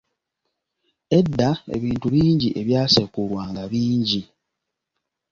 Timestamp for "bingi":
2.13-2.49, 3.71-4.21